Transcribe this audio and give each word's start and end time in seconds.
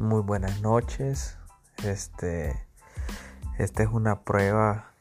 Muy 0.00 0.22
buenas 0.22 0.62
noches. 0.62 1.36
Este, 1.84 2.58
esta 3.58 3.82
es 3.82 3.90
una 3.90 4.22
prueba 4.22 4.94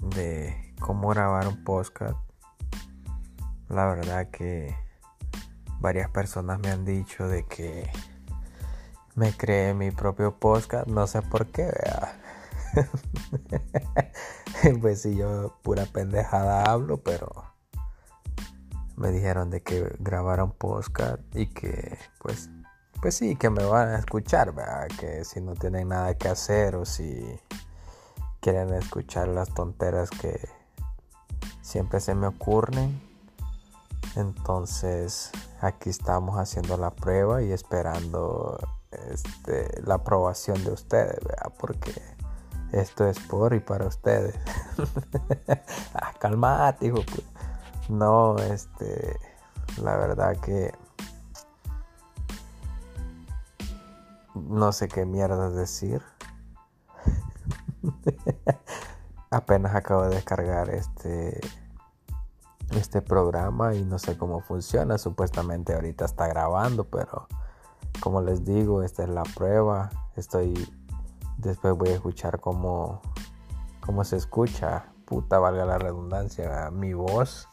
de 0.00 0.74
cómo 0.80 1.10
grabar 1.10 1.46
un 1.46 1.62
podcast. 1.62 2.16
La 3.68 3.86
verdad 3.86 4.30
que 4.30 4.74
varias 5.78 6.10
personas 6.10 6.58
me 6.58 6.72
han 6.72 6.84
dicho 6.84 7.28
de 7.28 7.46
que 7.46 7.88
me 9.14 9.32
creé 9.32 9.74
mi 9.74 9.92
propio 9.92 10.36
podcast. 10.36 10.88
No 10.88 11.06
sé 11.06 11.22
por 11.22 11.46
qué, 11.46 11.72
pues 14.80 15.02
si 15.02 15.16
yo 15.16 15.56
pura 15.62 15.86
pendejada 15.86 16.64
hablo, 16.64 17.00
pero 17.00 17.30
me 18.96 19.12
dijeron 19.12 19.50
de 19.50 19.62
que 19.62 19.94
grabara 20.00 20.42
un 20.42 20.50
podcast 20.50 21.20
y 21.32 21.46
que 21.46 21.96
pues 22.18 22.50
pues 23.02 23.16
sí, 23.16 23.34
que 23.34 23.50
me 23.50 23.64
van 23.64 23.88
a 23.88 23.98
escuchar, 23.98 24.52
¿verdad? 24.54 24.86
que 24.96 25.24
si 25.24 25.40
no 25.40 25.54
tienen 25.56 25.88
nada 25.88 26.14
que 26.14 26.28
hacer 26.28 26.76
o 26.76 26.84
si 26.84 27.36
quieren 28.40 28.72
escuchar 28.74 29.26
las 29.26 29.52
tonteras 29.52 30.08
que 30.08 30.48
siempre 31.62 31.98
se 31.98 32.14
me 32.14 32.28
ocurren. 32.28 33.02
Entonces 34.14 35.32
aquí 35.60 35.90
estamos 35.90 36.38
haciendo 36.38 36.76
la 36.76 36.90
prueba 36.92 37.42
y 37.42 37.50
esperando 37.50 38.60
este, 39.10 39.82
la 39.82 39.94
aprobación 39.94 40.62
de 40.62 40.70
ustedes, 40.70 41.18
¿verdad? 41.24 41.52
porque 41.58 42.00
esto 42.70 43.04
es 43.08 43.18
por 43.18 43.52
y 43.52 43.58
para 43.58 43.88
ustedes. 43.88 44.38
ah, 45.94 46.12
calmate, 46.20 46.86
hijo. 46.86 47.00
No, 47.88 48.36
este, 48.38 49.18
la 49.82 49.96
verdad 49.96 50.36
que 50.36 50.72
no 54.34 54.72
sé 54.72 54.88
qué 54.88 55.04
mierda 55.04 55.50
decir. 55.50 56.02
Apenas 59.30 59.74
acabo 59.74 60.02
de 60.04 60.14
descargar 60.16 60.70
este 60.70 61.40
este 62.70 63.02
programa 63.02 63.74
y 63.74 63.84
no 63.84 63.98
sé 63.98 64.16
cómo 64.16 64.40
funciona. 64.40 64.96
Supuestamente 64.98 65.74
ahorita 65.74 66.04
está 66.04 66.26
grabando, 66.26 66.84
pero 66.84 67.26
como 68.00 68.22
les 68.22 68.44
digo, 68.44 68.82
esta 68.82 69.02
es 69.02 69.10
la 69.10 69.24
prueba. 69.24 69.90
Estoy 70.16 70.54
después 71.36 71.74
voy 71.76 71.90
a 71.90 71.94
escuchar 71.94 72.40
cómo 72.40 73.02
cómo 73.84 74.04
se 74.04 74.16
escucha, 74.16 74.86
puta 75.04 75.38
valga 75.38 75.64
la 75.66 75.78
redundancia, 75.78 76.70
mi 76.70 76.94
voz, 76.94 77.48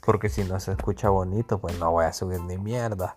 porque 0.00 0.28
si 0.28 0.44
no 0.44 0.60
se 0.60 0.72
escucha 0.72 1.10
bonito, 1.10 1.60
pues 1.60 1.78
no 1.78 1.90
voy 1.90 2.04
a 2.04 2.12
subir 2.12 2.40
ni 2.40 2.56
mierda 2.56 3.16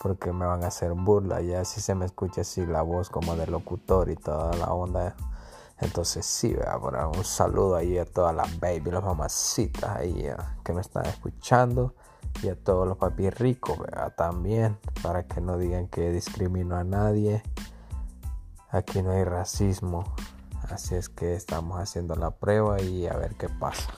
porque 0.00 0.32
me 0.32 0.46
van 0.46 0.64
a 0.64 0.68
hacer 0.68 0.92
burla. 0.92 1.40
Ya 1.40 1.64
si 1.64 1.80
se 1.80 1.94
me 1.94 2.06
escucha 2.06 2.42
así 2.42 2.64
la 2.66 2.82
voz 2.82 3.10
como 3.10 3.36
de 3.36 3.46
locutor 3.46 4.10
y 4.10 4.16
toda 4.16 4.54
la 4.56 4.72
onda. 4.72 5.14
Entonces 5.80 6.24
sí, 6.24 6.54
ahora 6.66 7.08
un 7.08 7.24
saludo 7.24 7.76
ahí 7.76 7.98
a 7.98 8.04
todas 8.04 8.34
las 8.34 8.58
baby, 8.60 8.90
las 8.90 9.02
mamacitas 9.02 9.96
ahí 9.96 10.26
que 10.64 10.72
me 10.72 10.80
están 10.80 11.04
escuchando 11.06 11.94
y 12.42 12.48
a 12.48 12.56
todos 12.56 12.86
los 12.86 12.96
papi 12.96 13.30
ricos 13.30 13.78
también 14.16 14.78
para 15.02 15.24
que 15.24 15.40
no 15.40 15.58
digan 15.58 15.88
que 15.88 16.10
discrimino 16.10 16.76
a 16.76 16.84
nadie. 16.84 17.42
Aquí 18.70 19.02
no 19.02 19.12
hay 19.12 19.24
racismo. 19.24 20.04
Así 20.70 20.94
es 20.94 21.08
que 21.08 21.34
estamos 21.34 21.78
haciendo 21.78 22.16
la 22.16 22.30
prueba 22.30 22.80
y 22.80 23.06
a 23.06 23.14
ver 23.14 23.34
qué 23.34 23.48
pasa. 23.48 23.92